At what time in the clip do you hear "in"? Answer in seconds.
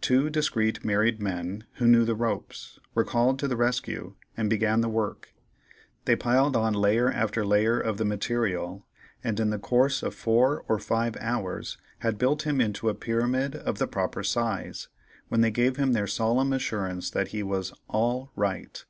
9.38-9.50